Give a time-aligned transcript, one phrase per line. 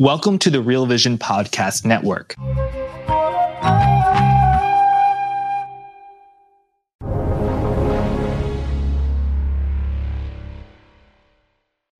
[0.00, 2.36] Welcome to the Real Vision Podcast Network.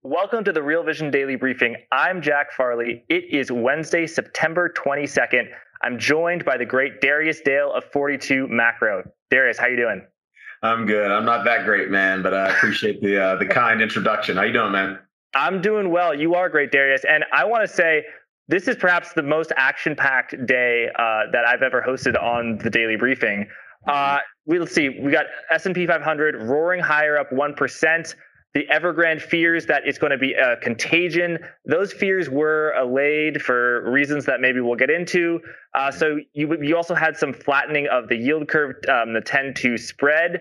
[0.04, 1.74] Welcome to the Real Vision Daily Briefing.
[1.90, 3.02] I'm Jack Farley.
[3.08, 5.48] It is Wednesday, September 22nd.
[5.82, 9.10] I'm joined by the great Darius Dale of 42 Macro.
[9.28, 10.06] Darius, how you doing?
[10.62, 11.10] I'm good.
[11.10, 14.36] I'm not that great, man, but I appreciate the uh, the kind introduction.
[14.36, 15.00] How you doing, man?
[15.34, 16.14] I'm doing well.
[16.14, 17.04] You are great, Darius.
[17.08, 18.04] And I want to say
[18.48, 22.96] this is perhaps the most action-packed day uh, that I've ever hosted on the daily
[22.96, 23.46] briefing.
[23.86, 24.88] Uh, we, let's see.
[24.88, 28.16] We got S&P 500 roaring higher, up one percent.
[28.54, 31.38] The Evergrande fears that it's going to be a contagion.
[31.66, 35.40] Those fears were allayed for reasons that maybe we'll get into.
[35.74, 39.52] Uh, so you you also had some flattening of the yield curve, um, the 10
[39.58, 40.40] to spread.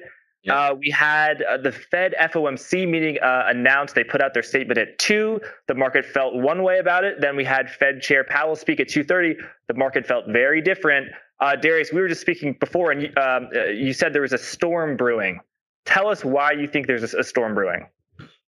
[0.49, 3.95] Uh, we had uh, the Fed FOMC meeting uh, announced.
[3.95, 5.41] They put out their statement at two.
[5.67, 7.19] The market felt one way about it.
[7.19, 9.35] Then we had Fed Chair Powell speak at two thirty.
[9.67, 11.08] The market felt very different.
[11.39, 14.38] Uh, Darius, we were just speaking before, and um, uh, you said there was a
[14.38, 15.39] storm brewing.
[15.85, 17.88] Tell us why you think there's a, a storm brewing.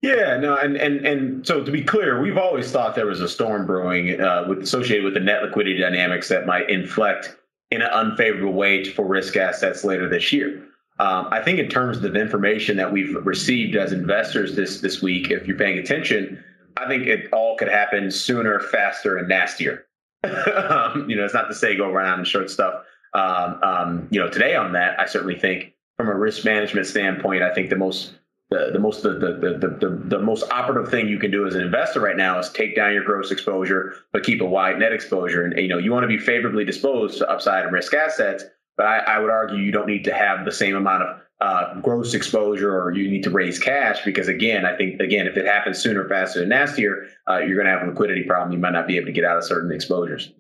[0.03, 3.29] Yeah, no, and and and so to be clear, we've always thought there was a
[3.29, 7.37] storm brewing uh, with associated with the net liquidity dynamics that might inflect
[7.71, 10.63] in an unfavorable way for risk assets later this year.
[11.01, 15.31] Um, I think in terms of information that we've received as investors this this week,
[15.31, 16.43] if you're paying attention,
[16.77, 19.87] I think it all could happen sooner, faster, and nastier.
[20.23, 22.85] um, you know, it's not to say go around and short stuff.
[23.13, 27.43] Um, um, you know, today on that, I certainly think from a risk management standpoint,
[27.43, 28.15] I think the most
[28.51, 31.57] the, the most the, the, the, the, the most operative thing you can do as
[31.57, 34.93] an investor right now is take down your gross exposure, but keep a wide net
[34.93, 35.45] exposure.
[35.45, 38.45] And you know, you want to be favorably disposed to upside and risk assets
[38.77, 41.81] but I, I, would argue you don't need to have the same amount of uh,
[41.81, 45.47] gross exposure or you need to raise cash because again, I think again, if it
[45.47, 48.53] happens sooner, faster, than nastier, uh, you're going to have a liquidity problem.
[48.53, 50.33] You might not be able to get out of certain exposures.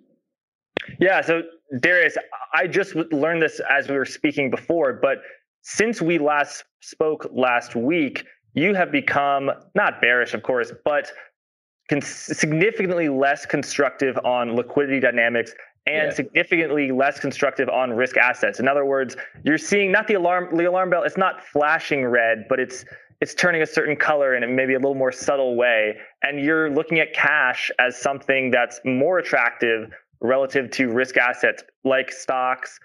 [1.00, 1.20] Yeah.
[1.20, 1.42] So
[1.80, 2.16] Darius,
[2.52, 5.18] I just learned this as we were speaking before, but
[5.62, 8.24] since we last spoke last week,
[8.54, 11.10] you have become not bearish, of course, but
[12.00, 15.52] significantly less constructive on liquidity dynamics
[15.86, 16.14] and yeah.
[16.14, 18.58] significantly less constructive on risk assets.
[18.58, 22.46] In other words, you're seeing not the alarm the alarm bell, it's not flashing red,
[22.48, 22.84] but it's
[23.20, 25.96] it's turning a certain color in a maybe a little more subtle way.
[26.22, 29.90] And you're looking at cash as something that's more attractive
[30.20, 32.78] relative to risk assets like stocks,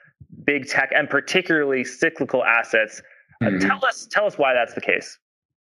[0.44, 3.02] big tech, and particularly cyclical assets.
[3.42, 3.66] Uh, mm-hmm.
[3.66, 5.18] Uh, tell us tell us why that's the case.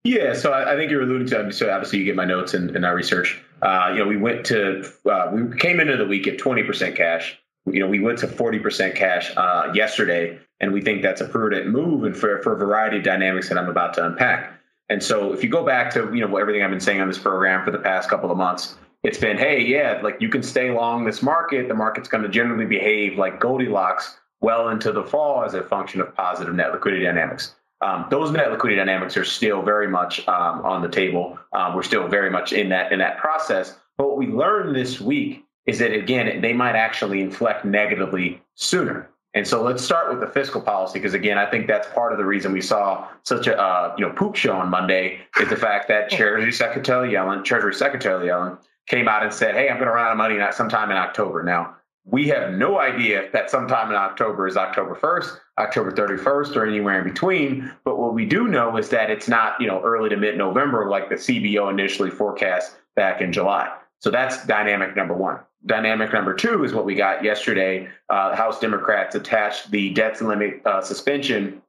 [0.09, 1.53] Yeah, so I, I think you're alluding to.
[1.53, 3.39] So obviously, you get my notes and, and our research.
[3.61, 7.37] Uh, you know, we went to uh, we came into the week at 20% cash.
[7.67, 11.67] You know, we went to 40% cash uh, yesterday, and we think that's a prudent
[11.67, 14.59] move, and for for a variety of dynamics that I'm about to unpack.
[14.89, 17.19] And so, if you go back to you know everything I've been saying on this
[17.19, 20.71] program for the past couple of months, it's been, hey, yeah, like you can stay
[20.71, 21.67] long this market.
[21.67, 26.01] The market's going to generally behave like Goldilocks well into the fall as a function
[26.01, 27.53] of positive net liquidity dynamics.
[27.81, 31.39] Um, those net liquidity dynamics are still very much um, on the table.
[31.53, 33.77] Um, we're still very much in that in that process.
[33.97, 39.09] But what we learned this week is that again they might actually inflect negatively sooner.
[39.35, 42.17] And so let's start with the fiscal policy because again I think that's part of
[42.17, 45.55] the reason we saw such a uh, you know poop show on Monday is the
[45.55, 48.57] fact that Treasury Secretary Yellen, Treasury Secretary Yellen,
[48.87, 51.43] came out and said, "Hey, I'm going to run out of money sometime in October."
[51.43, 51.75] Now
[52.05, 56.99] we have no idea that sometime in October is October 1st, October 31st, or anywhere
[56.99, 57.71] in between.
[57.83, 61.09] But what we do know is that it's not, you know, early to mid-November like
[61.09, 63.69] the CBO initially forecast back in July.
[63.99, 65.39] So that's dynamic number one.
[65.65, 67.89] Dynamic number two is what we got yesterday.
[68.09, 71.61] Uh, House Democrats attached the debt limit uh, suspension,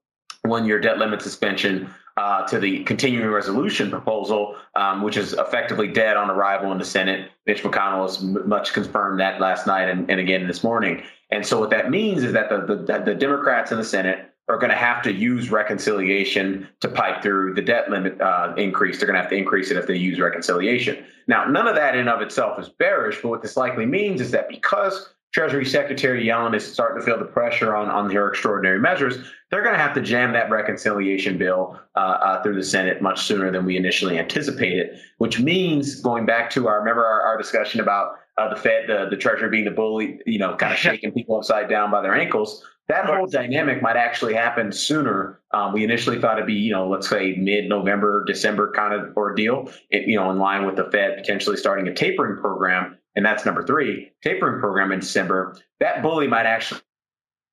[0.43, 6.17] one-year debt limit suspension uh, to the continuing resolution proposal, um, which is effectively dead
[6.17, 7.31] on arrival in the Senate.
[7.47, 11.03] Mitch McConnell has m- much confirmed that last night and, and, again this morning.
[11.31, 14.59] And so what that means is that the, the, the Democrats in the Senate are
[14.59, 18.99] going to have to use reconciliation to pipe through the debt limit uh, increase.
[18.99, 21.05] They're going to have to increase it if they use reconciliation.
[21.29, 24.33] Now, none of that in of itself is bearish, but what this likely means is
[24.33, 28.81] that because Treasury Secretary Yellen is starting to feel the pressure on, on her extraordinary
[28.81, 29.17] measures.
[29.50, 33.23] They're going to have to jam that reconciliation bill uh, uh, through the Senate much
[33.23, 37.81] sooner than we initially anticipated, which means going back to our remember our, our discussion
[37.81, 41.12] about uh, the Fed, the, the Treasury being the bully, you know, kind of shaking
[41.12, 42.65] people upside down by their ankles.
[42.88, 45.41] That whole dynamic might actually happen sooner.
[45.53, 49.71] Um, we initially thought it'd be, you know, let's say mid-November, December kind of ordeal.
[49.91, 53.44] It, you know, in line with the Fed potentially starting a tapering program, and that's
[53.44, 55.55] number three, tapering program in December.
[55.78, 56.81] That bully might actually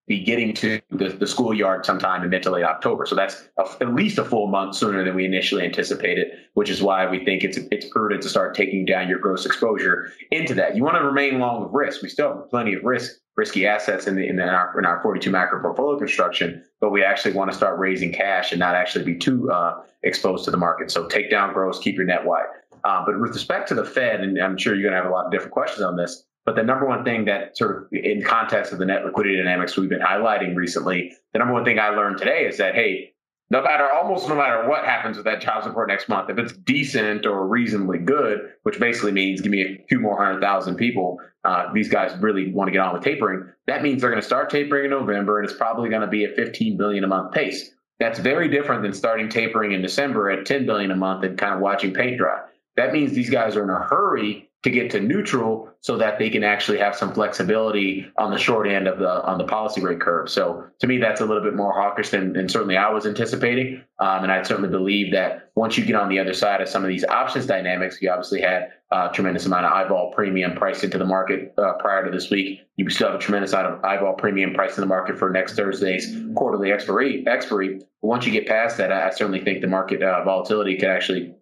[0.08, 3.06] be getting to the, the schoolyard sometime in mid to late October.
[3.06, 6.82] So that's a, at least a full month sooner than we initially anticipated, which is
[6.82, 10.78] why we think it's it's prudent to start taking down your gross exposure into that.
[10.78, 12.02] You want to remain long with risk.
[12.02, 14.86] We still have plenty of risk, risky assets in the in, the, in our in
[14.86, 18.74] our 42 macro portfolio construction, but we actually want to start raising cash and not
[18.74, 20.92] actually be too uh, exposed to the market.
[20.92, 22.46] So take down gross, keep your net wide.
[22.88, 25.14] Uh, but with respect to the Fed, and I'm sure you're going to have a
[25.14, 28.24] lot of different questions on this but the number one thing that sort of in
[28.24, 31.90] context of the net liquidity dynamics we've been highlighting recently, the number one thing I
[31.90, 33.12] learned today is that, hey,
[33.50, 36.54] no matter almost no matter what happens with that job support next month, if it's
[36.54, 41.20] decent or reasonably good, which basically means give me a few more hundred thousand people,
[41.44, 43.44] uh, these guys really want to get on with tapering.
[43.66, 46.24] That means they're going to start tapering in November, and it's probably going to be
[46.24, 47.72] a 15 billion a month pace.
[48.00, 51.54] That's very different than starting tapering in December at 10 billion a month and kind
[51.54, 52.40] of watching paint dry.
[52.78, 56.30] That means these guys are in a hurry to get to neutral so that they
[56.30, 60.02] can actually have some flexibility on the short end of the on the policy rate
[60.02, 60.30] curve.
[60.30, 63.84] So to me, that's a little bit more hawkish than, than certainly I was anticipating.
[64.00, 66.84] Um, and I certainly believe that once you get on the other side of some
[66.84, 70.98] of these options dynamics, you obviously had a tremendous amount of eyeball premium priced into
[70.98, 72.62] the market uh, prior to this week.
[72.76, 75.56] You still have a tremendous amount of eyeball premium priced in the market for next
[75.56, 77.26] Thursday's quarterly expiry.
[77.28, 77.80] expiry.
[78.02, 80.90] But once you get past that, I, I certainly think the market uh, volatility could
[80.90, 81.34] actually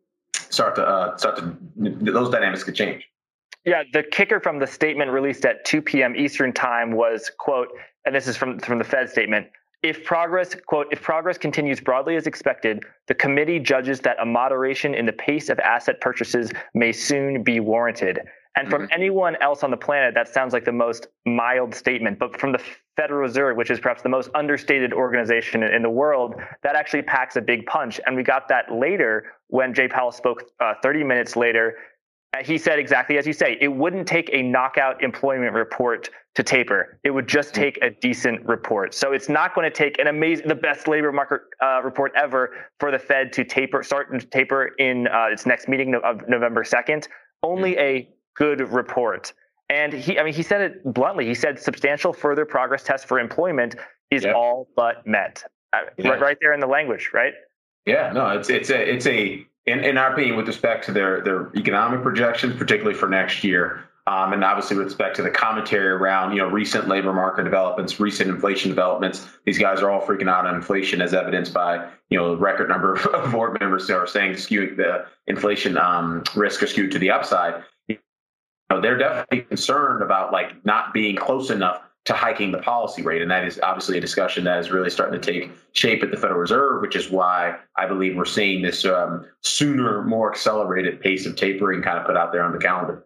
[0.56, 3.06] start to uh, start to those dynamics could change.
[3.66, 6.16] Yeah, the kicker from the statement released at 2 p.m.
[6.16, 7.69] Eastern time was quote,
[8.06, 9.48] and this is from from the Fed statement.
[9.84, 14.96] If progress, quote, if progress continues broadly as expected, the committee judges that a moderation
[14.96, 18.19] in the pace of asset purchases may soon be warranted.
[18.56, 18.94] And from mm-hmm.
[18.94, 22.19] anyone else on the planet, that sounds like the most mild statement.
[22.19, 22.62] But from the
[22.96, 27.36] Federal Reserve, which is perhaps the most understated organization in the world, that actually packs
[27.36, 28.00] a big punch.
[28.06, 31.75] And we got that later when Jay Powell spoke uh, 30 minutes later.
[32.34, 36.44] Uh, he said exactly as you say, it wouldn't take a knockout employment report to
[36.44, 36.98] taper.
[37.04, 37.62] It would just mm-hmm.
[37.62, 38.94] take a decent report.
[38.94, 42.51] So it's not going to take an amazing, the best labor market uh, report ever
[42.80, 46.63] for the Fed to taper, start to taper in uh, its next meeting of November
[46.63, 47.08] 2nd.
[47.44, 47.80] Only mm-hmm.
[47.81, 49.34] a good report.
[49.70, 51.26] And he, I mean, he said it bluntly.
[51.26, 53.76] He said substantial further progress test for employment
[54.12, 54.36] is yep.
[54.36, 55.44] all but met.
[55.74, 56.10] Uh, yeah.
[56.10, 57.34] Right, right there in the language, right?
[57.86, 61.22] Yeah, no, it's it's a it's a in, in our opinion with respect to their
[61.22, 65.88] their economic projections, particularly for next year, um, and obviously with respect to the commentary
[65.88, 69.28] around you know recent labor market developments, recent inflation developments.
[69.46, 72.70] These guys are all freaking out on inflation, as evidenced by you know the record
[72.70, 77.00] number of board members who are saying skewing the inflation um, risk are skewed to
[77.00, 77.64] the upside
[78.70, 83.22] know, they're definitely concerned about like not being close enough to hiking the policy rate.
[83.22, 86.18] And that is obviously a discussion that is really starting to take shape at the
[86.18, 91.26] Federal Reserve, which is why I believe we're seeing this um, sooner, more accelerated pace
[91.26, 93.06] of tapering kind of put out there on the calendar.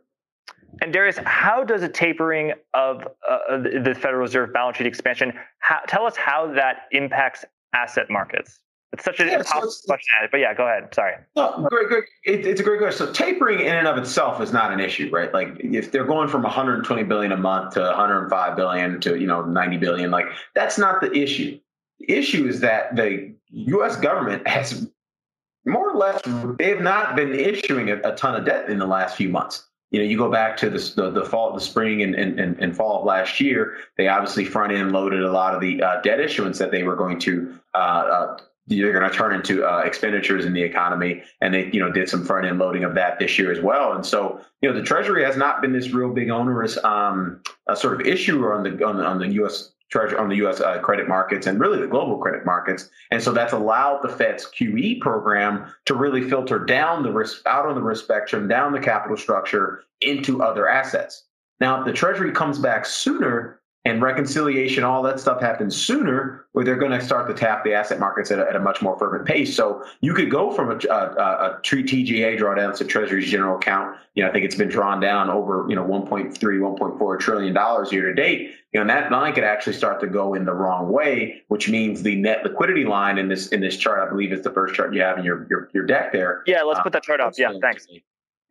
[0.82, 5.80] And Darius, how does a tapering of uh, the Federal Reserve balance sheet expansion, how,
[5.88, 8.60] tell us how that impacts asset markets?
[8.92, 10.94] It's such an yeah, impossible so question, but yeah, go ahead.
[10.96, 11.14] Sorry.
[11.36, 12.04] No, great, great.
[12.26, 13.06] It, it's a great question.
[13.06, 15.32] So tapering in and of itself is not an issue, right?
[15.32, 19.44] Like if they're going from 120 billion a month to 105 billion to you know
[19.44, 21.60] 90 billion, like that's not the issue.
[22.00, 23.96] The issue is that the U.S.
[23.96, 24.88] government has
[25.66, 26.22] more or less
[26.58, 29.68] they have not been issuing a, a ton of debt in the last few months.
[29.92, 32.76] You know, you go back to the, the, the fall, the spring and, and, and
[32.76, 33.78] fall of last year.
[33.98, 36.96] They obviously front end loaded a lot of the uh, debt issuance that they were
[36.96, 38.38] going to uh, uh,
[38.70, 42.08] they're going to turn into uh, expenditures in the economy, and they you know did
[42.08, 43.94] some front end loading of that this year as well.
[43.94, 47.42] And so you know the Treasury has not been this real big onerous um,
[47.76, 49.72] sort of issue on the on on the U.S.
[49.90, 50.62] Treasury on the U.S.
[50.62, 54.46] Uh, credit markets and really the global credit markets, and so that's allowed the Fed's
[54.46, 58.80] QE program to really filter down the risk out on the risk spectrum, down the
[58.80, 61.26] capital structure into other assets.
[61.60, 66.66] Now, if the Treasury comes back sooner, and reconciliation, all that stuff happens sooner, where
[66.66, 69.00] they're going to start to tap the asset markets at a, at a much more
[69.00, 69.56] fervent pace.
[69.56, 73.96] So you could go from a, a, a TGA drawdown to Treasury's general account.
[74.16, 77.92] You know, I think it's been drawn down over you know 1.3, 1.4 trillion dollars
[77.92, 78.52] year to date.
[78.74, 81.70] You know, and that line could actually start to go in the wrong way, which
[81.70, 84.76] means the net liquidity line in this in this chart, I believe, is the first
[84.76, 86.44] chart you have in your your, your deck there.
[86.46, 87.34] Yeah, let's uh, put that chart up.
[87.38, 87.88] Yeah, thanks.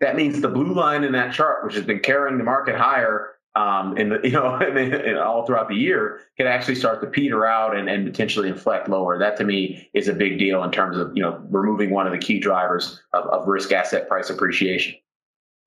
[0.00, 3.35] That means the blue line in that chart, which has been carrying the market higher
[3.58, 7.44] um, in the you know and all throughout the year can actually start to peter
[7.44, 9.18] out and, and potentially inflect lower.
[9.18, 12.12] That to me is a big deal in terms of you know removing one of
[12.12, 14.94] the key drivers of, of risk asset price appreciation.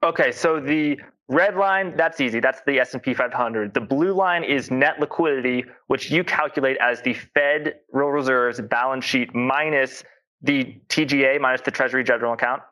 [0.03, 0.99] Okay, so the
[1.31, 2.41] Red line, that's easy.
[2.41, 3.73] That's the S&P 500.
[3.73, 9.05] The blue line is net liquidity, which you calculate as the Fed real reserves balance
[9.05, 10.03] sheet minus
[10.41, 12.63] the TGA minus the Treasury general account.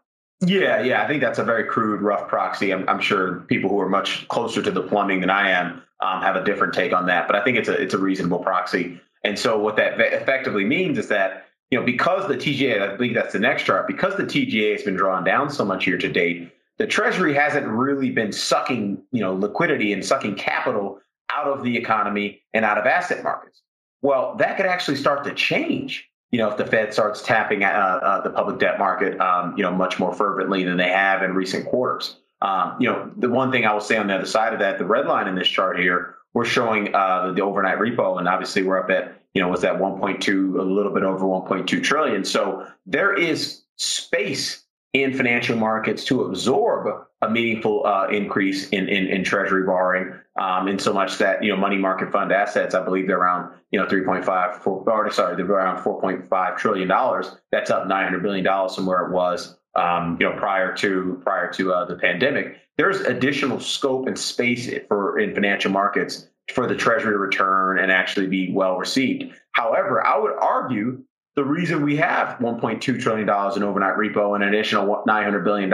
[0.42, 2.72] Yeah, yeah, I think that's a very crude, rough proxy.
[2.72, 6.22] I'm, I'm sure people who are much closer to the plumbing than I am um,
[6.22, 9.02] have a different take on that, but I think it's a it's a reasonable proxy.
[9.26, 13.16] And so what that effectively means is that you know because the TGA, I believe
[13.16, 16.10] that's the next chart, because the TGA has been drawn down so much year to
[16.10, 21.64] date, the Treasury hasn't really been sucking you know liquidity and sucking capital out of
[21.64, 23.62] the economy and out of asset markets.
[24.02, 27.68] Well, that could actually start to change you know, if the Fed starts tapping uh,
[27.68, 31.34] uh, the public debt market, um, you know, much more fervently than they have in
[31.34, 32.18] recent quarters.
[32.42, 34.78] Um, you know, the one thing I will say on the other side of that,
[34.78, 38.64] the red line in this chart here, we're showing uh, the, overnight repo, and obviously
[38.64, 42.24] we're up at, you know, was that 1.2, a little bit over 1.2 trillion.
[42.24, 49.08] So there is space in financial markets to absorb a meaningful uh, increase in, in,
[49.08, 52.84] in treasury borrowing, um, in so much that you know money market fund assets, I
[52.84, 57.36] believe they're around you know 3.5, or sorry, they're around 4.5 trillion dollars.
[57.52, 61.52] That's up 900 billion dollars from where it was um, you know prior to prior
[61.54, 62.58] to uh, the pandemic.
[62.78, 67.92] There's additional scope and space for in financial markets for the treasury to return and
[67.92, 69.34] actually be well received.
[69.52, 71.04] However, I would argue
[71.40, 75.74] the reason we have $1.2 trillion in overnight repo and an additional $900 billion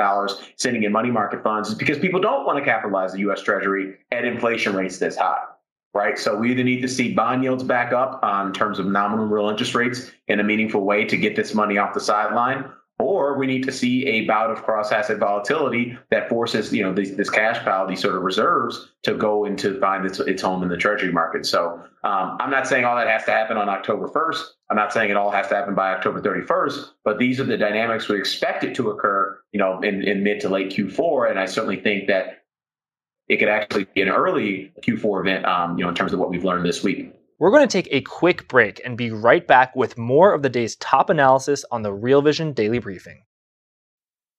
[0.58, 3.96] sitting in money market funds is because people don't want to capitalize the US Treasury
[4.12, 5.42] at inflation rates this high,
[5.96, 6.20] right?
[6.20, 9.50] So we either need to see bond yields back up on terms of nominal real
[9.50, 12.66] interest rates in a meaningful way to get this money off the sideline,
[13.00, 16.94] or we need to see a bout of cross asset volatility that forces you know
[16.94, 20.62] this, this, cash pile, these sort of reserves, to go into find its, its home
[20.62, 21.44] in the treasury market.
[21.44, 24.44] So um, I'm not saying all that has to happen on October 1st.
[24.70, 27.58] I'm not saying it all has to happen by October 31st, but these are the
[27.58, 31.30] dynamics we expect it to occur, you know, in, in mid to late Q4.
[31.30, 32.44] And I certainly think that
[33.28, 36.30] it could actually be an early Q4 event, um, you know, in terms of what
[36.30, 37.14] we've learned this week.
[37.38, 40.50] We're going to take a quick break and be right back with more of the
[40.50, 43.24] day's top analysis on the Real Vision Daily Briefing.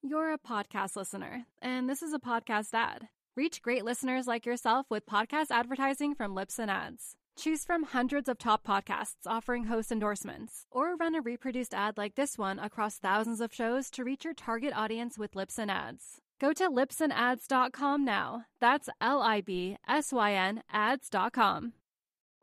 [0.02, 3.09] You're a podcast listener, and this is a podcast ad.
[3.37, 7.16] Reach great listeners like yourself with podcast advertising from Libsyn Ads.
[7.38, 12.14] Choose from hundreds of top podcasts offering host endorsements, or run a reproduced ad like
[12.14, 16.23] this one across thousands of shows to reach your target audience with Libsyn Ads.
[16.40, 18.47] Go to libsynads.com now.
[18.59, 21.75] That's L I B S Y N ads.com.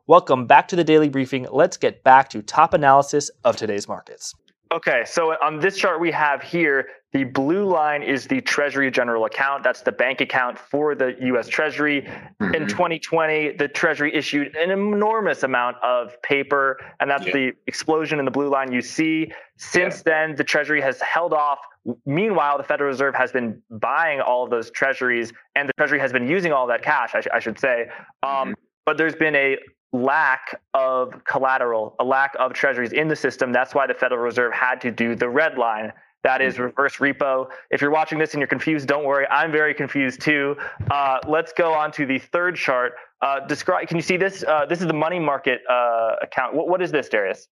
[0.06, 1.48] Welcome back to the daily briefing.
[1.50, 4.34] Let's get back to top analysis of today's markets.
[4.74, 9.24] Okay, so on this chart we have here, the blue line is the Treasury General
[9.24, 9.62] Account.
[9.62, 12.02] That's the bank account for the US Treasury.
[12.02, 12.54] Mm-hmm.
[12.56, 17.32] In 2020, the Treasury issued an enormous amount of paper, and that's yeah.
[17.32, 19.30] the explosion in the blue line you see.
[19.58, 20.26] Since yeah.
[20.26, 21.60] then, the Treasury has held off.
[22.04, 26.12] Meanwhile, the Federal Reserve has been buying all of those treasuries, and the Treasury has
[26.12, 27.82] been using all that cash, I, sh- I should say.
[28.24, 28.52] Um, mm-hmm.
[28.86, 29.56] But there's been a
[29.94, 33.52] lack of collateral, a lack of treasuries in the system.
[33.52, 35.92] That's why the Federal Reserve had to do the red line.
[36.24, 36.64] That is mm-hmm.
[36.64, 37.48] reverse repo.
[37.70, 39.26] If you're watching this and you're confused, don't worry.
[39.30, 40.56] I'm very confused too.
[40.90, 42.94] Uh, let's go on to the third chart.
[43.22, 43.86] Uh, describe.
[43.86, 44.42] Can you see this?
[44.42, 46.54] Uh, this is the money market uh, account.
[46.54, 47.46] What, what is this, Darius?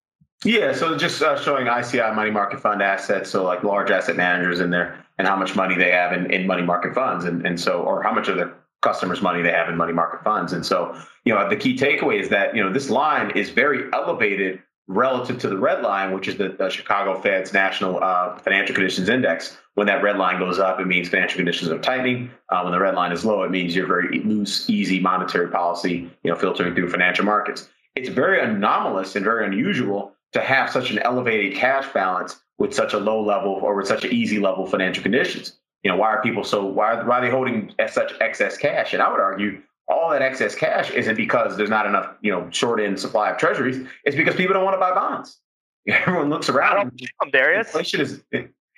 [0.44, 4.58] Yeah, so just uh, showing ICI money market fund assets, so like large asset managers
[4.58, 7.60] in there, and how much money they have in, in money market funds, and and
[7.60, 10.52] so or how much of their customers' money they have in money market funds.
[10.52, 13.90] And so, you know, the key takeaway is that, you know, this line is very
[13.92, 18.74] elevated relative to the red line, which is the, the Chicago Fed's National uh, Financial
[18.74, 19.56] Conditions Index.
[19.74, 22.30] When that red line goes up, it means financial conditions are tightening.
[22.50, 26.10] Uh, when the red line is low, it means you're very loose, easy monetary policy,
[26.22, 27.68] you know, filtering through financial markets.
[27.94, 32.92] It's very anomalous and very unusual to have such an elevated cash balance with such
[32.92, 36.22] a low level or with such an easy level financial conditions you know, why are
[36.22, 38.92] people so why why are they holding such excess cash?
[38.92, 42.48] And I would argue all that excess cash isn't because there's not enough, you know,
[42.50, 43.86] short end supply of treasuries.
[44.04, 45.38] It's because people don't want to buy bonds.
[45.88, 46.92] Everyone looks around.
[47.20, 47.68] I'm Darius.
[47.68, 48.22] Inflation is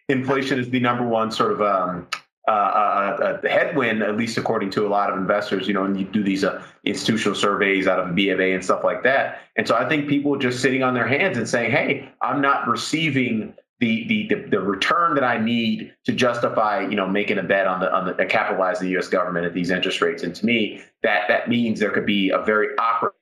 [0.08, 2.06] inflation is the number one sort of um,
[2.49, 5.68] uh, uh, uh, headwind, at least according to a lot of investors.
[5.68, 8.64] You know, and you do these uh, institutional surveys out of B of A and
[8.64, 9.40] stuff like that.
[9.56, 12.66] And so I think people just sitting on their hands and saying, "Hey, I'm not
[12.66, 17.43] receiving the, the the the return that I need to justify, you know, making a
[17.43, 19.09] bet on the on the uh, capitalize the U.S.
[19.09, 20.23] government at these interest rates.
[20.23, 23.12] And to me, that that means there could be a very awkward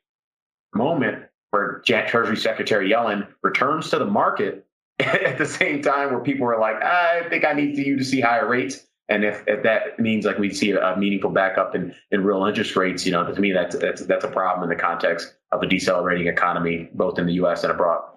[0.75, 4.67] moment where Treasury Secretary Yellen returns to the market
[4.99, 8.21] at the same time where people are like, I think I need you to see
[8.21, 8.87] higher rates.
[9.09, 12.77] And if, if that means like we see a, meaningful backup in, in real interest
[12.77, 15.67] rates, you know, to me that's that's that's a problem in the context of a
[15.67, 17.63] decelerating economy, both in the U.S.
[17.65, 18.12] and abroad.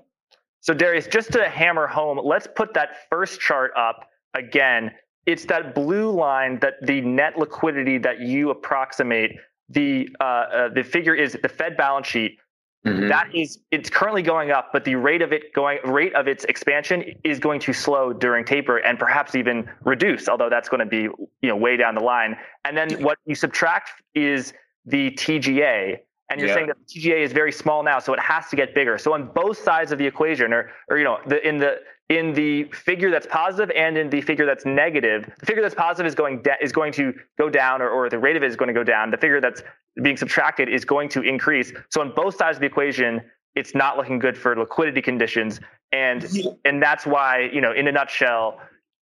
[0.65, 4.91] So Darius, just to hammer home, let's put that first chart up again.
[5.27, 9.31] it's that blue line that the net liquidity that you approximate.
[9.69, 12.39] The uh, uh, the figure is the Fed balance sheet.
[12.85, 13.07] Mm-hmm.
[13.09, 16.45] That is, it's currently going up, but the rate of it going rate of its
[16.45, 20.27] expansion is going to slow during taper and perhaps even reduce.
[20.27, 21.01] Although that's going to be
[21.41, 22.37] you know way down the line.
[22.63, 24.53] And then what you subtract is
[24.85, 25.97] the TGA,
[26.29, 26.55] and you're yeah.
[26.55, 28.97] saying that the TGA is very small now, so it has to get bigger.
[28.97, 31.79] So on both sides of the equation, or or you know, the, in the
[32.09, 36.07] in the figure that's positive and in the figure that's negative, the figure that's positive
[36.07, 38.55] is going de- is going to go down, or, or the rate of it is
[38.55, 39.11] going to go down.
[39.11, 39.61] The figure that's
[40.01, 41.71] being subtracted is going to increase.
[41.89, 43.21] So on both sides of the equation,
[43.55, 45.59] it's not looking good for liquidity conditions,
[45.91, 46.27] and
[46.65, 48.59] and that's why you know, in a nutshell,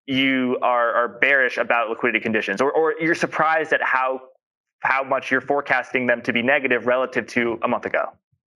[0.08, 4.20] you are are bearish about liquidity conditions, or or you're surprised at how
[4.84, 8.12] how much you're forecasting them to be negative relative to a month ago.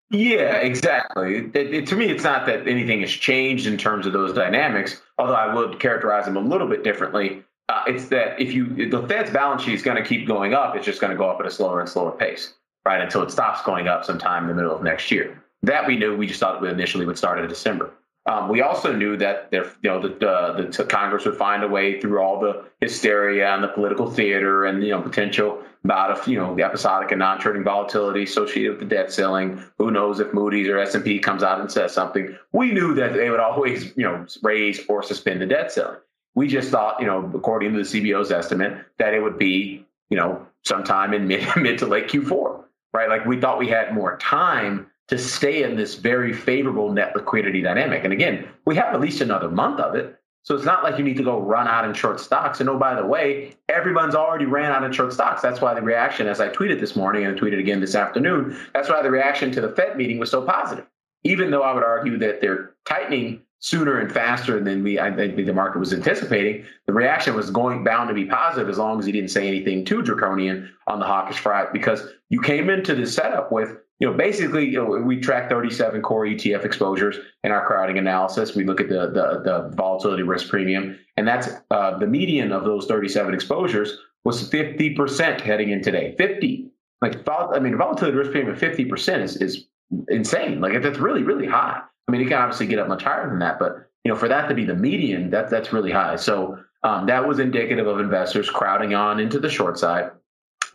[0.10, 1.50] Yeah, exactly.
[1.54, 5.02] It, it, to me, it's not that anything has changed in terms of those dynamics,
[5.18, 7.44] although I would characterize them a little bit differently.
[7.68, 10.78] Uh, it's that if you the Fed's balance sheet is going to keep going up,
[10.78, 12.54] it's just going to go up at a slower and slower pace,
[12.86, 13.02] right?
[13.02, 15.44] Until it stops going up sometime in the middle of next year.
[15.64, 16.16] That we knew.
[16.16, 17.92] We just thought it would initially would start in December.
[18.28, 22.00] Um, we also knew that there, you know, uh, the Congress would find a way
[22.02, 26.38] through all the hysteria and the political theater and you know potential bout of you
[26.38, 29.64] know the episodic and non-trading volatility associated with the debt ceiling.
[29.78, 32.38] Who knows if Moody's or S and P comes out and says something?
[32.52, 35.96] We knew that they would always you know raise or suspend the debt ceiling.
[36.36, 40.18] We just thought, you know, according to the CBO's estimate, that it would be you
[40.18, 42.62] know sometime in mid mid to late Q4,
[42.94, 43.08] right?
[43.08, 47.62] Like we thought we had more time to stay in this very favorable net liquidity
[47.62, 48.04] dynamic.
[48.04, 50.20] And again, we have at least another month of it.
[50.44, 52.62] So it's not like you need to go run out and short stocks.
[52.62, 55.42] And oh, by the way, everyone's already ran out and short stocks.
[55.42, 58.88] That's why the reaction, as I tweeted this morning and tweeted again this afternoon, that's
[58.88, 60.86] why the reaction to the Fed meeting was so positive.
[61.24, 65.36] Even though I would argue that they're tightening sooner and faster than we I think
[65.36, 69.06] the market was anticipating, the reaction was going bound to be positive as long as
[69.06, 73.14] he didn't say anything too draconian on the hawkish front because you came into this
[73.14, 77.66] setup with you know, basically, you know, we track 37 core ETF exposures in our
[77.66, 78.56] crowding analysis.
[78.56, 82.64] We look at the the, the volatility risk premium, and that's uh, the median of
[82.64, 86.14] those 37 exposures was 50% heading in today.
[86.18, 86.70] 50,
[87.02, 89.68] like I mean, volatility risk premium 50% is is
[90.10, 90.62] insane.
[90.62, 91.82] Like that's really really high.
[92.08, 94.30] I mean, it can obviously get up much higher than that, but you know, for
[94.30, 96.16] that to be the median, that that's really high.
[96.16, 100.12] So um, that was indicative of investors crowding on into the short side.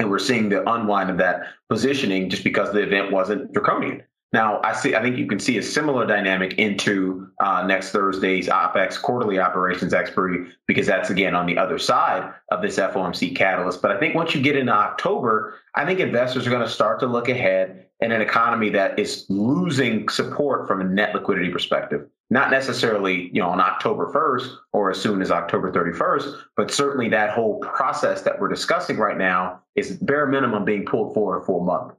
[0.03, 4.03] And we're seeing the unwind of that positioning just because the event wasn't draconian.
[4.33, 4.97] Now, I see.
[4.97, 9.93] I think you can see a similar dynamic into uh, next Thursday's OPEX quarterly operations
[9.93, 13.81] expiry because that's again on the other side of this FOMC catalyst.
[13.81, 16.99] But I think once you get into October, I think investors are going to start
[17.01, 22.09] to look ahead in an economy that is losing support from a net liquidity perspective
[22.33, 27.09] not necessarily you know on october 1st or as soon as october 31st but certainly
[27.09, 31.61] that whole process that we're discussing right now is bare minimum being pulled forward for
[31.61, 31.95] a month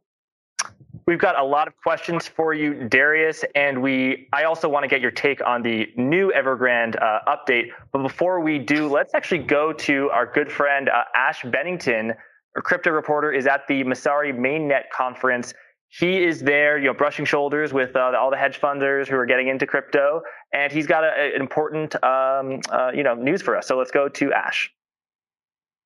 [1.06, 4.30] We've got a lot of questions for you, Darius, and we.
[4.32, 7.72] I also want to get your take on the new Evergrande uh, update.
[7.92, 12.14] But before we do, let's actually go to our good friend uh, Ash Bennington,
[12.56, 15.54] a crypto reporter, is at the Messari Mainnet conference
[16.00, 19.28] he is there, you know, brushing shoulders with uh, all the hedge funders who are
[19.28, 23.68] getting into crypto, and he's got an important, um, uh, you know, news for us.
[23.68, 24.72] So let's go to Ash.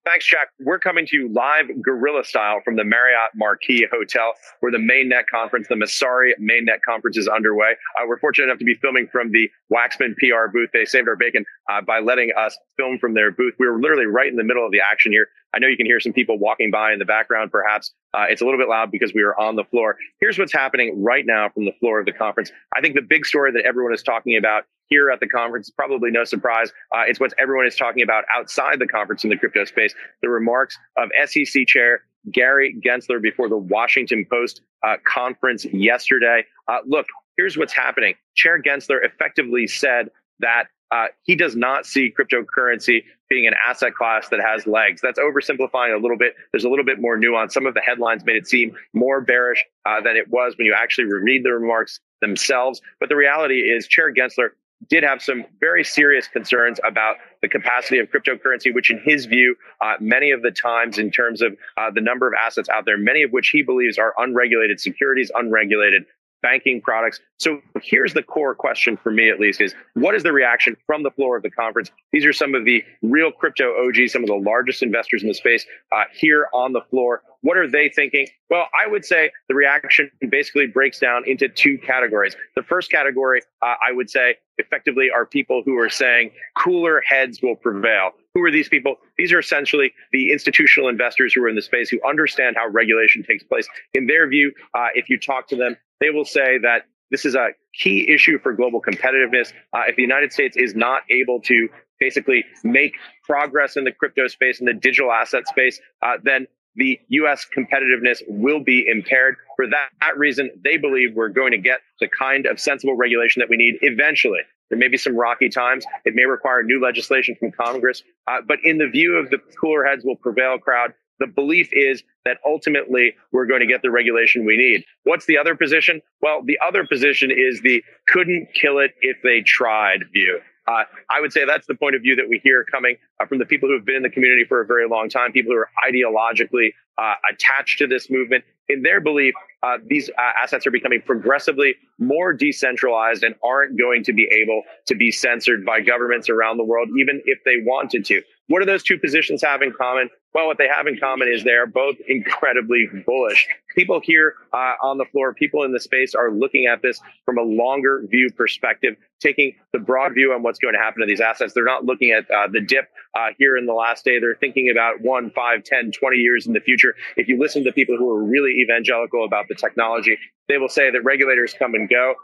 [0.07, 0.51] Thanks, Jack.
[0.61, 5.23] We're coming to you live guerrilla style from the Marriott Marquis Hotel, where the Mainnet
[5.29, 7.73] conference, the Messari Mainnet conference, is underway.
[7.99, 10.69] Uh, we're fortunate enough to be filming from the Wachsman PR booth.
[10.71, 13.55] They saved our bacon uh, by letting us film from their booth.
[13.59, 15.27] We were literally right in the middle of the action here.
[15.53, 17.91] I know you can hear some people walking by in the background, perhaps.
[18.13, 19.97] Uh, it's a little bit loud because we are on the floor.
[20.21, 22.49] Here's what's happening right now from the floor of the conference.
[22.73, 26.11] I think the big story that everyone is talking about here at the conference probably
[26.11, 26.71] no surprise.
[26.95, 29.93] Uh, it's what everyone is talking about outside the conference in the crypto space.
[30.21, 36.45] The remarks of SEC Chair Gary Gensler before the Washington Post uh, conference yesterday.
[36.67, 37.05] Uh, look,
[37.37, 38.15] here's what's happening.
[38.35, 44.29] Chair Gensler effectively said that uh, he does not see cryptocurrency being an asset class
[44.29, 45.01] that has legs.
[45.01, 46.35] That's oversimplifying a little bit.
[46.51, 47.53] There's a little bit more nuance.
[47.53, 50.73] Some of the headlines made it seem more bearish uh, than it was when you
[50.77, 52.81] actually read the remarks themselves.
[53.01, 54.49] But the reality is, Chair Gensler
[54.89, 59.55] did have some very serious concerns about the capacity of cryptocurrency, which, in his view,
[59.81, 62.97] uh, many of the times, in terms of uh, the number of assets out there,
[62.97, 66.03] many of which he believes are unregulated securities, unregulated
[66.41, 67.19] banking products.
[67.37, 71.03] So here's the core question for me, at least, is what is the reaction from
[71.03, 71.91] the floor of the conference?
[72.11, 75.33] These are some of the real crypto OGs, some of the largest investors in the
[75.33, 77.21] space uh, here on the floor.
[77.41, 78.27] What are they thinking?
[78.49, 82.35] Well, I would say the reaction basically breaks down into two categories.
[82.55, 87.41] The first category, uh, I would say, effectively are people who are saying cooler heads
[87.41, 88.11] will prevail.
[88.33, 88.95] Who are these people?
[89.17, 93.23] These are essentially the institutional investors who are in the space who understand how regulation
[93.23, 93.67] takes place.
[93.93, 97.35] In their view, uh, if you talk to them, they will say that this is
[97.35, 99.53] a key issue for global competitiveness.
[99.73, 104.27] Uh, if the United States is not able to basically make progress in the crypto
[104.27, 107.45] space and the digital asset space, uh, then the U.S.
[107.55, 109.37] competitiveness will be impaired.
[109.55, 113.39] For that, that reason, they believe we're going to get the kind of sensible regulation
[113.39, 114.41] that we need eventually.
[114.69, 115.85] There may be some rocky times.
[116.05, 118.03] It may require new legislation from Congress.
[118.27, 122.03] Uh, but in the view of the cooler heads will prevail crowd, the belief is
[122.25, 124.83] that ultimately we're going to get the regulation we need.
[125.03, 126.01] What's the other position?
[126.21, 130.39] Well, the other position is the couldn't kill it if they tried view.
[130.67, 133.39] Uh, I would say that's the point of view that we hear coming uh, from
[133.39, 135.59] the people who have been in the community for a very long time, people who
[135.59, 138.43] are ideologically uh, attached to this movement.
[138.69, 144.03] In their belief, uh, these uh, assets are becoming progressively more decentralized and aren't going
[144.03, 148.05] to be able to be censored by governments around the world, even if they wanted
[148.05, 148.21] to.
[148.47, 150.09] What do those two positions have in common?
[150.33, 153.47] Well, what they have in common is they are both incredibly bullish.
[153.77, 157.37] People here uh, on the floor, people in the space are looking at this from
[157.37, 161.21] a longer view perspective, taking the broad view on what's going to happen to these
[161.21, 161.53] assets.
[161.53, 164.19] They're not looking at uh, the dip uh, here in the last day.
[164.19, 166.95] They're thinking about one, five, 10, 20 years in the future.
[167.17, 170.89] If you listen to people who are really evangelical about the technology, they will say
[170.89, 172.15] that regulators come and go,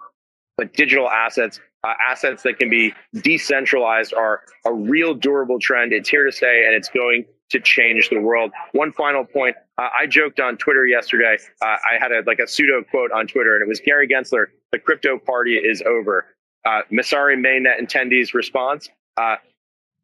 [0.57, 5.91] but digital assets uh, assets that can be decentralized are a real durable trend.
[5.91, 8.51] It's here to stay and it's going to change the world.
[8.73, 9.55] One final point.
[9.77, 11.37] Uh, I joked on Twitter yesterday.
[11.61, 14.47] Uh, I had a, like a pseudo quote on Twitter and it was Gary Gensler,
[14.71, 16.25] the crypto party is over.
[16.65, 19.35] Uh, Messari mainnet attendees response, uh,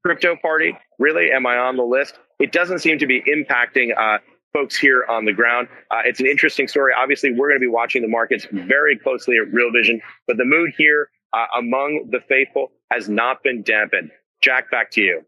[0.06, 1.32] crypto party, really?
[1.32, 2.20] Am I on the list?
[2.40, 4.20] It doesn't seem to be impacting uh,
[4.54, 5.68] folks here on the ground.
[5.92, 6.94] Uh, it's an interesting story.
[6.98, 10.46] Obviously, we're going to be watching the markets very closely at Real Vision, but the
[10.46, 14.12] mood here uh, among the faithful has not been dampened.
[14.42, 15.24] Jack, back to you.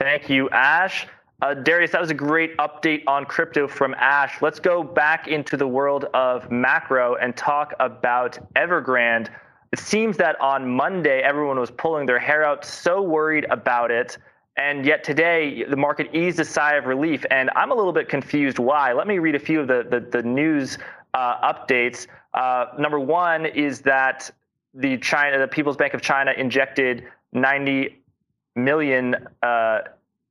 [0.00, 1.06] Thank you, Ash.
[1.42, 4.40] Uh, Darius, that was a great update on crypto from Ash.
[4.40, 9.28] Let's go back into the world of macro and talk about Evergrande.
[9.72, 14.16] It seems that on Monday, everyone was pulling their hair out, so worried about it.
[14.56, 17.26] And yet today, the market eased a sigh of relief.
[17.30, 18.94] And I'm a little bit confused why.
[18.94, 20.78] Let me read a few of the, the, the news
[21.12, 22.06] uh, updates.
[22.32, 24.30] Uh, number one is that
[24.72, 27.99] the China, the People's Bank of China injected 90
[28.56, 29.80] million, uh,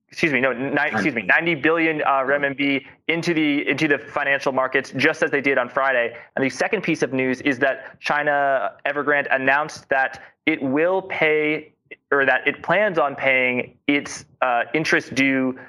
[0.10, 4.52] excuse me, no, ni- excuse me, 90 billion uh, renminbi into the into the financial
[4.52, 6.16] markets, just as they did on Friday.
[6.36, 11.74] And the second piece of news is that China Evergrande announced that it will pay,
[12.12, 15.60] or that it plans on paying its uh, interest due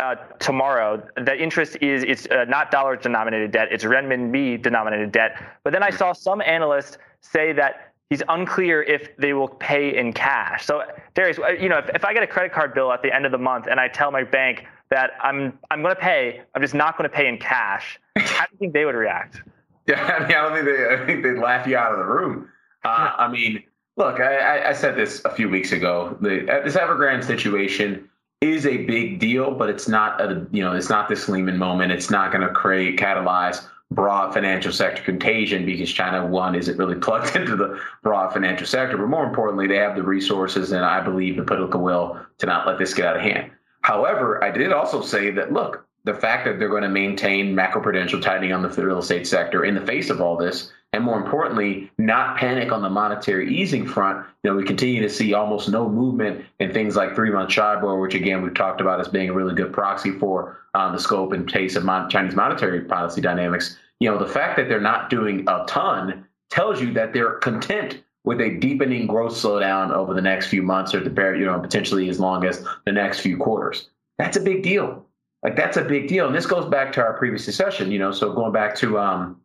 [0.00, 1.02] uh, tomorrow.
[1.16, 5.36] that interest is it's uh, not dollar denominated debt; it's renminbi denominated debt.
[5.62, 10.12] But then I saw some analysts say that he's unclear if they will pay in
[10.12, 10.66] cash.
[10.66, 10.82] So
[11.14, 13.24] Darius, uh, you know, if, if I get a credit card bill at the end
[13.24, 16.60] of the month and I tell my bank that I'm I'm going to pay, I'm
[16.60, 17.98] just not going to pay in cash.
[18.18, 19.40] How do you think they would react?
[19.86, 20.94] Yeah, I mean, I don't think they.
[20.94, 22.48] I think they'd laugh you out of the room.
[22.84, 23.64] Uh, I mean,
[23.96, 26.16] look, I, I, said this a few weeks ago.
[26.20, 28.08] The, this Evergrande situation
[28.40, 31.90] is a big deal, but it's not a you know it's not this Lehman moment.
[31.90, 36.94] It's not going to create catalyze broad financial sector contagion because China one isn't really
[37.00, 41.00] plugged into the broad financial sector, but more importantly, they have the resources and I
[41.00, 43.50] believe the political will to not let this get out of hand.
[43.82, 48.22] However, I did also say that look, the fact that they're going to maintain macroprudential
[48.22, 51.90] tightening on the real estate sector in the face of all this and more importantly,
[51.98, 54.26] not panic on the monetary easing front.
[54.42, 58.14] You know, we continue to see almost no movement in things like three-month SHIBOR, which
[58.14, 61.46] again we've talked about as being a really good proxy for um, the scope and
[61.46, 63.78] pace of mon- Chinese monetary policy dynamics.
[64.00, 68.02] You know, the fact that they're not doing a ton tells you that they're content
[68.24, 72.08] with a deepening growth slowdown over the next few months, or the you know potentially
[72.08, 73.90] as long as the next few quarters.
[74.18, 75.06] That's a big deal.
[75.42, 77.90] Like that's a big deal, and this goes back to our previous discussion.
[77.90, 79.40] You know, so going back to um,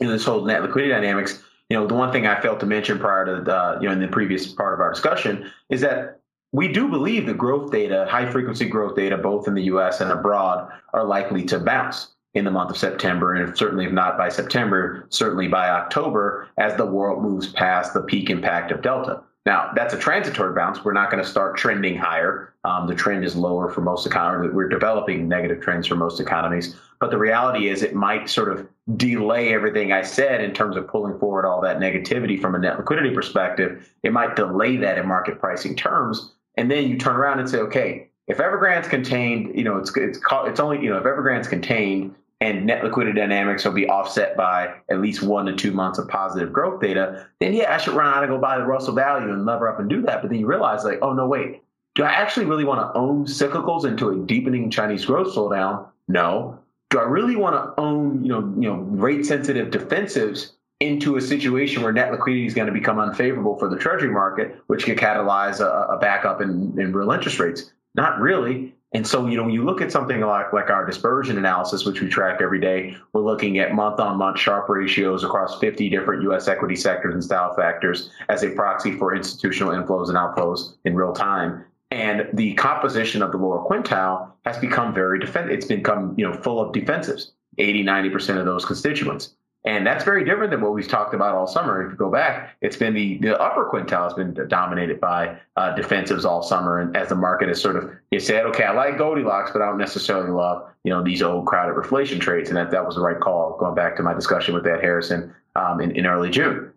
[0.00, 2.98] in this whole net liquidity dynamics, you know, the one thing I failed to mention
[2.98, 6.20] prior to the, uh, you know, in the previous part of our discussion is that
[6.52, 10.12] we do believe the growth data, high frequency growth data, both in the US and
[10.12, 13.34] abroad, are likely to bounce in the month of September.
[13.34, 18.02] And certainly, if not by September, certainly by October, as the world moves past the
[18.02, 19.22] peak impact of Delta.
[19.46, 20.82] Now, that's a transitory bounce.
[20.84, 22.54] We're not going to start trending higher.
[22.64, 24.52] Um, the trend is lower for most economies.
[24.54, 26.74] We're developing negative trends for most economies.
[26.98, 30.88] But the reality is, it might sort of delay everything I said in terms of
[30.88, 33.90] pulling forward all that negativity from a net liquidity perspective.
[34.02, 36.32] It might delay that in market pricing terms.
[36.56, 40.18] And then you turn around and say, okay, if Evergrande's contained, you know, it's it's
[40.18, 44.36] called, it's only you know if Evergrande's contained and net liquidity dynamics will be offset
[44.36, 47.94] by at least one to two months of positive growth data, then yeah, I should
[47.94, 50.20] run out and go buy the Russell value and lever up and do that.
[50.20, 51.62] But then you realize like, oh no, wait,
[51.94, 55.88] do I actually really want to own cyclicals into a deepening Chinese growth slowdown?
[56.06, 56.58] No.
[56.90, 61.20] Do I really want to own, you know, you know, rate sensitive defensives into a
[61.20, 64.98] situation where net liquidity is going to become unfavorable for the treasury market, which could
[64.98, 67.72] catalyze a, a backup in, in real interest rates?
[67.94, 68.74] Not really.
[68.92, 72.00] And so, you know, when you look at something like, like our dispersion analysis, which
[72.00, 76.22] we track every day, we're looking at month on month Sharpe ratios across 50 different
[76.30, 80.94] US equity sectors and style factors as a proxy for institutional inflows and outflows in
[80.94, 81.64] real time.
[81.90, 85.50] And the composition of the lower quintile has become very defensive.
[85.50, 89.34] It's become, you know, full of defensives, 80, 90% of those constituents.
[89.66, 91.86] And that's very different than what we've talked about all summer.
[91.86, 95.74] If you go back, it's been the, the upper quintile has been dominated by uh,
[95.74, 96.80] defensives all summer.
[96.80, 99.66] And as the market has sort of, you said, okay, I like Goldilocks, but I
[99.66, 102.50] don't necessarily love, you know, these old crowded reflation trades.
[102.50, 105.34] And that, that was the right call, going back to my discussion with Ed Harrison
[105.56, 106.70] um, in, in early June.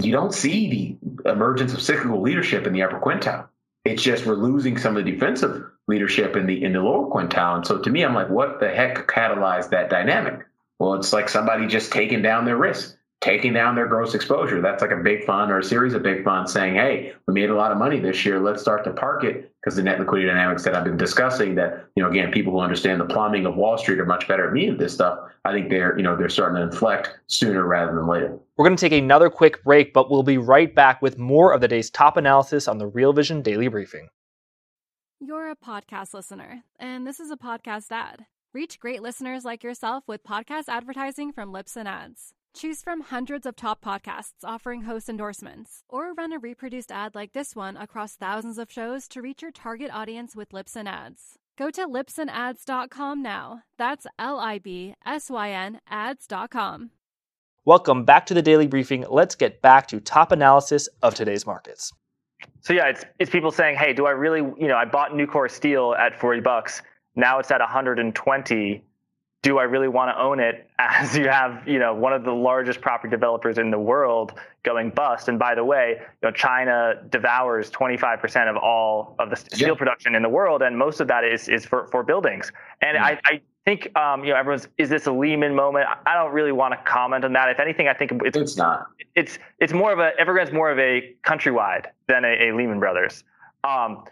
[0.00, 3.48] You don't see the emergence of cyclical leadership in the upper quintile.
[3.84, 7.56] It's just we're losing some of the defensive leadership in the in the lower quintile.
[7.56, 10.46] And so to me, I'm like, what the heck catalyzed that dynamic?
[10.80, 14.62] Well, it's like somebody just taking down their risk, taking down their gross exposure.
[14.62, 17.50] That's like a big fund or a series of big funds saying, hey, we made
[17.50, 18.40] a lot of money this year.
[18.40, 21.84] Let's start to park it because the net liquidity dynamics that I've been discussing that,
[21.96, 24.54] you know, again, people who understand the plumbing of Wall Street are much better at
[24.54, 25.18] me at this stuff.
[25.44, 28.38] I think they're, you know, they're starting to inflect sooner rather than later.
[28.56, 31.60] We're going to take another quick break, but we'll be right back with more of
[31.60, 34.08] the day's top analysis on the Real Vision Daily Briefing.
[35.20, 38.24] You're a podcast listener, and this is a podcast ad.
[38.52, 42.32] Reach great listeners like yourself with podcast advertising from Libsyn Ads.
[42.52, 47.32] Choose from hundreds of top podcasts offering host endorsements, or run a reproduced ad like
[47.32, 51.38] this one across thousands of shows to reach your target audience with Libsyn Ads.
[51.56, 53.62] Go to libsynads.com now.
[53.78, 56.90] That's L I B S Y N ads.com.
[57.64, 59.04] Welcome back to the daily briefing.
[59.08, 61.92] Let's get back to top analysis of today's markets.
[62.62, 65.48] So yeah, it's it's people saying, "Hey, do I really, you know, I bought Nucor
[65.48, 66.82] Steel at 40 bucks
[67.16, 68.84] now it's at 120.
[69.42, 72.32] Do I really want to own it as you have, you know, one of the
[72.32, 75.28] largest property developers in the world going bust?
[75.28, 79.74] And by the way, you know, China devours 25% of all of the steel yeah.
[79.74, 82.52] production in the world, and most of that is is for, for buildings.
[82.82, 83.02] And mm.
[83.02, 85.86] I, I think um, you know everyone's is this a Lehman moment?
[86.06, 87.48] I don't really want to comment on that.
[87.50, 88.86] If anything, I think it's, it's not.
[89.14, 93.24] It's it's more of a Evergrande's more of a countrywide than a, a Lehman Brothers.
[93.64, 94.04] Um,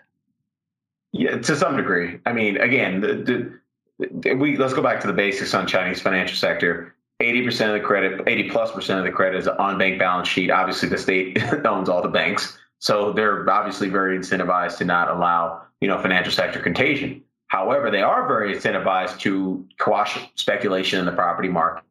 [1.12, 2.20] yeah, to some degree.
[2.26, 3.60] I mean, again, the,
[3.98, 6.94] the, we let's go back to the basics on Chinese financial sector.
[7.20, 10.52] 80% of the credit, 80 plus percent of the credit is on bank balance sheet.
[10.52, 12.56] Obviously, the state owns all the banks.
[12.78, 17.24] So they're obviously very incentivized to not allow, you know, financial sector contagion.
[17.48, 21.82] However, they are very incentivized to quash speculation in the property market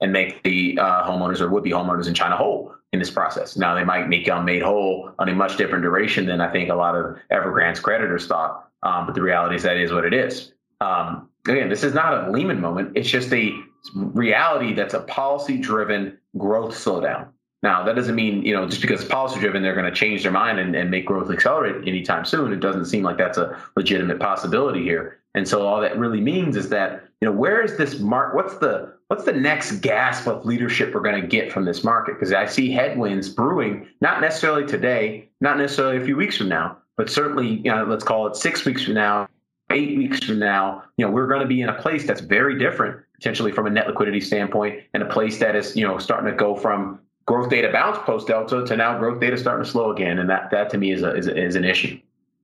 [0.00, 3.56] and make the uh, homeowners or would-be homeowners in China whole in this process.
[3.56, 6.70] Now they might make them made whole on a much different duration than I think
[6.70, 8.68] a lot of Evergrande's creditors thought.
[8.82, 10.52] Um, but the reality is that is what it is.
[10.80, 12.92] Um, again, this is not a Lehman moment.
[12.96, 13.52] It's just a
[13.94, 17.28] reality that's a policy-driven growth slowdown.
[17.62, 20.22] Now, that doesn't mean, you know, just because it's policy driven, they're going to change
[20.22, 22.52] their mind and, and make growth accelerate anytime soon.
[22.52, 25.18] It doesn't seem like that's a legitimate possibility here.
[25.34, 28.34] And so all that really means is that, you know, where is this mark?
[28.34, 32.14] What's the what's the next gasp of leadership we're going to get from this market?
[32.14, 36.78] Because I see headwinds brewing, not necessarily today, not necessarily a few weeks from now,
[36.96, 39.28] but certainly, you know, let's call it six weeks from now,
[39.70, 42.58] eight weeks from now, you know, we're going to be in a place that's very
[42.58, 46.30] different, potentially from a net liquidity standpoint, and a place that is, you know, starting
[46.30, 49.90] to go from growth data bounce post delta to now growth data starting to slow
[49.90, 51.98] again, and that that to me is a, is, a, is an issue.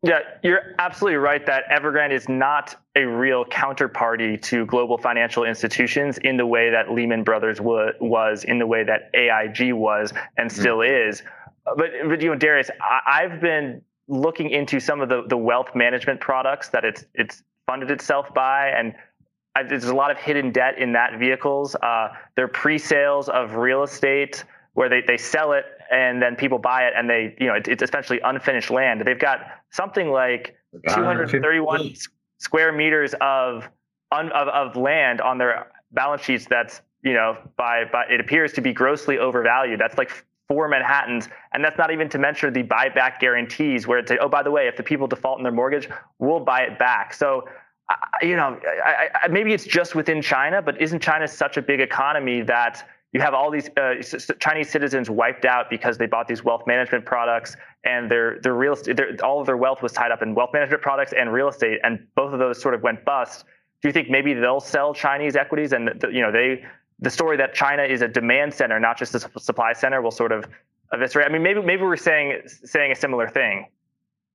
[0.04, 6.18] Yeah, you're absolutely right that Evergrande is not a real counterparty to global financial institutions
[6.18, 10.60] in the way that Lehman Brothers was, in the way that AIG was, and mm-hmm.
[10.60, 11.08] still mm.
[11.08, 11.22] is.
[11.64, 15.74] But, but you know, Darius, I, have been looking into some of the, the wealth
[15.74, 18.94] management products that it's it's funded itself by, and
[19.56, 21.74] I, there's a lot of hidden debt in that vehicles.
[21.76, 25.64] Uh, they're pre-sales of real estate where they, they sell it
[25.94, 29.02] and then people buy it and they you know it, it's essentially unfinished land.
[29.06, 30.56] They've got something like
[30.88, 31.94] 231
[32.38, 33.68] square meters of,
[34.10, 38.60] of of land on their balance sheets that's you know by by it appears to
[38.60, 39.78] be grossly overvalued.
[39.78, 40.10] That's like
[40.48, 41.28] four manhattans.
[41.52, 44.50] And that's not even to mention the buyback guarantees where it's like, oh by the
[44.50, 47.14] way if the people default in their mortgage we'll buy it back.
[47.14, 47.48] So
[48.22, 51.80] you know I, I, maybe it's just within china but isn't china such a big
[51.80, 53.94] economy that you have all these uh,
[54.40, 58.74] Chinese citizens wiped out because they bought these wealth management products, and their their real
[58.74, 61.78] their, all of their wealth was tied up in wealth management products and real estate,
[61.84, 63.44] and both of those sort of went bust.
[63.82, 66.64] Do you think maybe they'll sell Chinese equities, and the, you know they
[66.98, 70.32] the story that China is a demand center, not just a supply center, will sort
[70.32, 70.44] of
[70.92, 71.26] eviscerate?
[71.26, 73.66] I mean, maybe maybe we're saying saying a similar thing.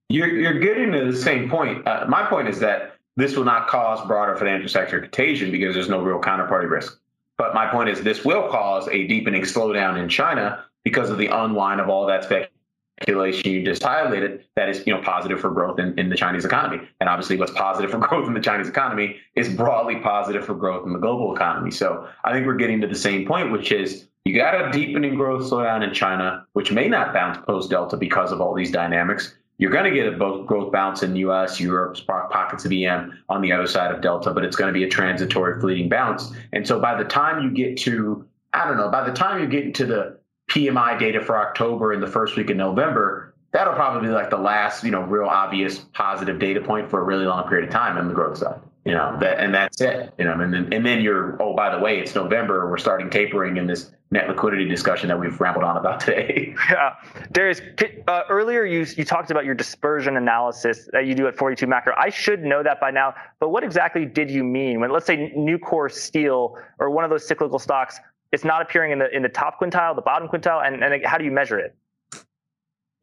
[0.08, 1.86] You're you're getting to the same point.
[1.86, 5.90] Uh, my point is that this will not cause broader financial sector contagion because there's
[5.90, 6.99] no real counterparty risk.
[7.40, 11.28] But my point is, this will cause a deepening slowdown in China because of the
[11.28, 15.80] unwind of all that speculation you just highlighted that is you know positive for growth
[15.80, 16.86] in, in the Chinese economy.
[17.00, 20.86] And obviously what's positive for growth in the Chinese economy is broadly positive for growth
[20.86, 21.72] in the global economy.
[21.72, 25.16] So I think we're getting to the same point, which is you got a deepening
[25.16, 29.38] growth slowdown in China, which may not bounce post Delta because of all these dynamics.
[29.60, 33.42] You're going to get a growth bounce in the U.S., Europe, pockets of EM on
[33.42, 36.32] the other side of Delta, but it's going to be a transitory, fleeting bounce.
[36.54, 39.48] And so by the time you get to, I don't know, by the time you
[39.48, 40.18] get into the
[40.50, 44.38] PMI data for October in the first week of November, that'll probably be like the
[44.38, 47.98] last, you know, real obvious positive data point for a really long period of time
[47.98, 48.62] in the growth side.
[48.86, 50.14] You know, that and that's it.
[50.18, 52.70] You know, and then and then you're oh by the way, it's November.
[52.70, 56.56] We're starting tapering in this net liquidity discussion that we've rambled on about today.
[56.70, 56.96] yeah,
[57.32, 57.62] Darius.
[58.08, 61.94] Uh, earlier you you talked about your dispersion analysis that you do at 42 macro.
[61.98, 65.32] I should know that by now, but what exactly did you mean when let's say
[65.38, 68.00] Nucor Steel or one of those cyclical stocks?
[68.32, 71.18] It's not appearing in the in the top quintile, the bottom quintile, and, and how
[71.18, 71.76] do you measure it?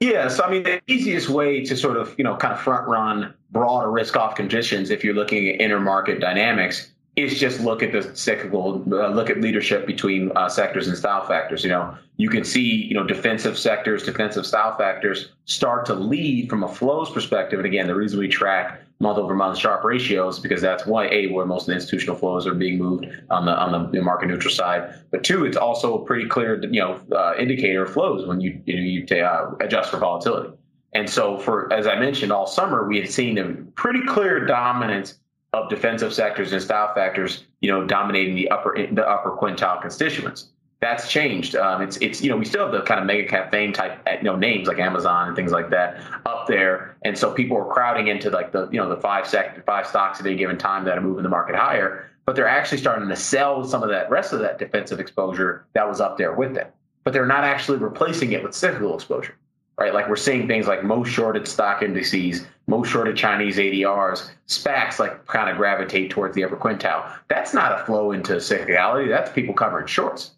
[0.01, 2.87] Yeah, so I mean, the easiest way to sort of you know kind of front
[2.87, 7.93] run broader risk off conditions if you're looking at intermarket dynamics is just look at
[7.93, 11.65] the cyclical, uh, look at leadership between uh, sectors and style factors.
[11.65, 16.51] You know, you can see, you know, defensive sectors, defensive style factors start to lead
[16.51, 17.59] from a flows perspective.
[17.59, 21.29] And again, the reason we track month over month Sharpe ratios because that's why a
[21.29, 24.53] where most of the institutional flows are being moved on the on the market neutral
[24.53, 24.95] side.
[25.11, 28.61] But two, it's also a pretty clear, you know, uh, indicator of flows when you
[28.67, 30.55] you, know, you t- uh, adjust for volatility.
[30.97, 35.19] And so, for as I mentioned, all summer we had seen a pretty clear dominance
[35.53, 40.49] of defensive sectors and style factors, you know, dominating the upper the upper quintile constituents.
[40.81, 41.55] That's changed.
[41.55, 44.01] Um, it's it's you know we still have the kind of mega cap FAANG type
[44.07, 47.71] you know names like Amazon and things like that up there, and so people are
[47.71, 50.87] crowding into like the you know the five sector five stocks at any given time
[50.87, 52.09] that are moving the market higher.
[52.25, 55.87] But they're actually starting to sell some of that rest of that defensive exposure that
[55.87, 56.69] was up there with them.
[57.05, 59.35] But they're not actually replacing it with cyclical exposure
[59.79, 59.93] right?
[59.93, 65.27] Like we're seeing things like most shorted stock indices, most shorted Chinese ADRs, SPACs like
[65.27, 67.13] kind of gravitate towards the upper quintile.
[67.29, 69.09] That's not a flow into cyclicality.
[69.09, 70.33] That's people covering shorts.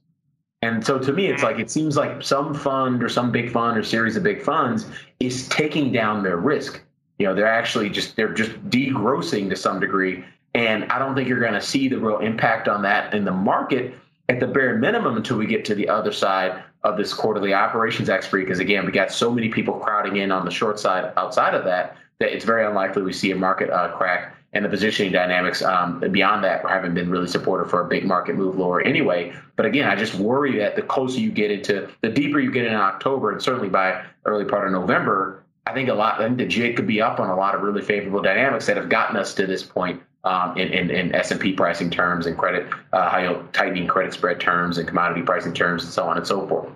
[0.60, 1.52] And so to me, it's mm-hmm.
[1.52, 4.86] like it seems like some fund or some big fund or series of big funds
[5.20, 6.82] is taking down their risk.
[7.18, 10.24] You know, they're actually just they're just degrossing to some degree.
[10.54, 13.32] And I don't think you're going to see the real impact on that in the
[13.32, 13.94] market
[14.28, 18.08] at the bare minimum until we get to the other side of this quarterly operations
[18.08, 18.44] expiry.
[18.44, 21.64] Because again, we got so many people crowding in on the short side outside of
[21.64, 24.34] that that it's very unlikely we see a market uh, crack.
[24.54, 28.34] And the positioning dynamics um, beyond that haven't been really supportive for a big market
[28.34, 29.34] move lower anyway.
[29.56, 32.64] But again, I just worry that the closer you get into, the deeper you get
[32.64, 36.18] in October, and certainly by early part of November, I think a lot.
[36.18, 38.78] I think the jig could be up on a lot of really favorable dynamics that
[38.78, 42.66] have gotten us to this point um, in, in, in S&P pricing terms and credit,
[42.92, 46.68] uh, tightening credit spread terms and commodity pricing terms and so on and so forth.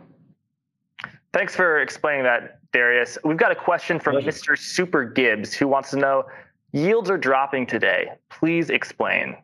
[1.35, 3.19] Thanks for explaining that, Darius.
[3.25, 4.59] We've got a question from Mr.
[4.59, 6.25] Super Gibbs who wants to know
[6.73, 8.13] yields are dropping today.
[8.31, 9.37] Please explain.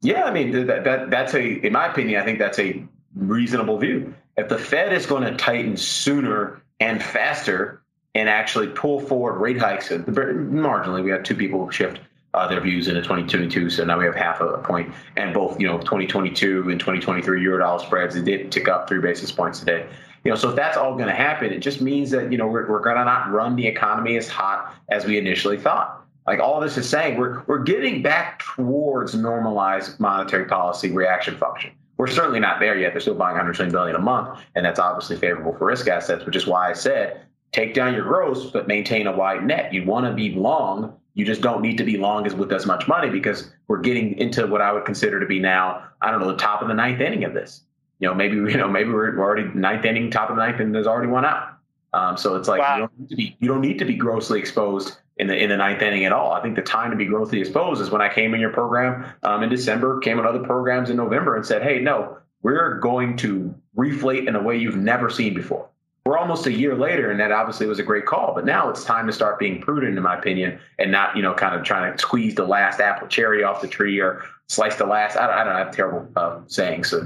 [0.00, 2.82] Yeah, I mean that, that that's a in my opinion, I think that's a
[3.14, 4.14] reasonable view.
[4.36, 7.82] If the Fed is going to tighten sooner and faster
[8.14, 12.00] and actually pull forward rate hikes marginally, we had two people shift
[12.34, 13.70] uh, their views into 2022.
[13.70, 14.92] So now we have half a point.
[15.16, 19.32] And both, you know, 2022 and 2023 Eurodollar spreads, they did tick up three basis
[19.32, 19.86] points today.
[20.24, 22.46] You know, so if that's all going to happen, it just means that, you know,
[22.46, 26.04] we're, we're going to not run the economy as hot as we initially thought.
[26.26, 31.72] Like all this is saying, we're, we're getting back towards normalized monetary policy reaction function.
[31.96, 32.92] We're certainly not there yet.
[32.92, 36.36] They're still buying 120 billion a month, and that's obviously favorable for risk assets, which
[36.36, 39.74] is why I said take down your gross, but maintain a wide net.
[39.74, 42.64] You want to be long you just don't need to be long as with as
[42.64, 46.20] much money because we're getting into what I would consider to be now, I don't
[46.20, 47.62] know, the top of the ninth inning of this.
[47.98, 50.74] You know, maybe you know, maybe we're already ninth inning, top of the ninth, and
[50.74, 51.58] there's already one out.
[51.92, 52.76] Um, so it's like wow.
[52.76, 55.50] you don't need to be you don't need to be grossly exposed in the in
[55.50, 56.32] the ninth inning at all.
[56.32, 59.04] I think the time to be grossly exposed is when I came in your program
[59.22, 63.18] um, in December, came in other programs in November, and said, "Hey, no, we're going
[63.18, 65.68] to reflate in a way you've never seen before.
[66.10, 68.34] We're almost a year later, and that obviously was a great call.
[68.34, 71.32] But now it's time to start being prudent, in my opinion, and not you know
[71.34, 74.86] kind of trying to squeeze the last apple cherry off the tree or slice the
[74.86, 75.16] last.
[75.16, 76.98] I, I don't have terrible uh, saying, so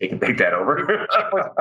[0.00, 1.08] they can take that over.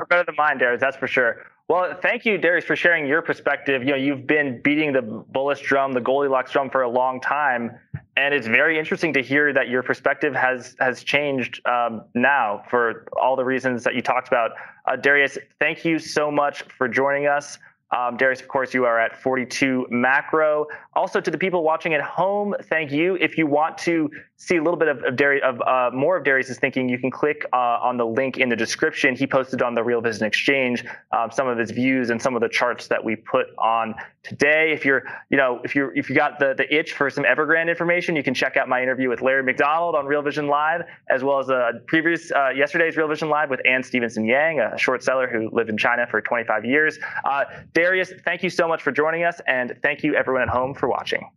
[0.10, 0.80] better than mine, Darius.
[0.80, 1.48] That's for sure.
[1.68, 3.82] Well, thank you, Darius, for sharing your perspective.
[3.82, 7.72] You know, you've been beating the bullish drum, the Goldilocks drum, for a long time,
[8.16, 13.08] and it's very interesting to hear that your perspective has has changed um, now for
[13.20, 14.52] all the reasons that you talked about.
[14.86, 17.58] Uh, Darius, thank you so much for joining us.
[17.96, 20.68] Um, Darius, of course, you are at 42 Macro.
[20.96, 23.16] Also, to the people watching at home, thank you.
[23.16, 26.26] If you want to see a little bit of, of, Darius, of uh, more of
[26.26, 29.16] Darius's thinking, you can click uh, on the link in the description.
[29.16, 32.42] He posted on the Real Vision Exchange um, some of his views and some of
[32.42, 34.72] the charts that we put on today.
[34.74, 37.70] If you're, you know, if you if you got the the itch for some Evergrande
[37.70, 41.24] information, you can check out my interview with Larry McDonald on Real Vision Live, as
[41.24, 45.04] well as a previous uh, yesterday's Real Vision Live with Anne Stevenson Yang, a short
[45.04, 47.00] seller who lived in China for 25 years.
[47.24, 47.46] Uh,
[47.86, 50.90] Darius, thank you so much for joining us, and thank you everyone at home for
[50.90, 51.30] watching.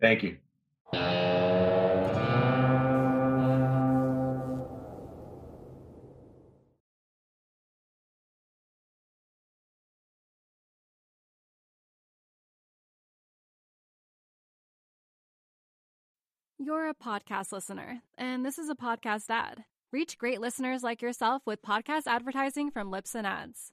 [0.00, 0.38] Thank you.
[16.58, 19.64] You're a podcast listener, and this is a podcast ad.
[19.92, 23.72] Reach great listeners like yourself with podcast advertising from Libsyn Ads.